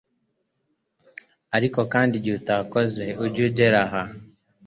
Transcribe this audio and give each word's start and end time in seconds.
ariko 1.55 1.79
kandi 1.93 2.13
igihe 2.15 2.35
utakoze 2.41 3.05
uje 3.23 3.39
ugera 3.49 3.81
aha 3.85 4.01